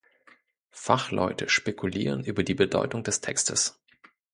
Fachleute 0.71 1.47
spekulieren 1.47 2.23
über 2.23 2.41
die 2.41 2.55
Bedeutung 2.55 3.03
des 3.03 3.21
Textes. 3.21 3.79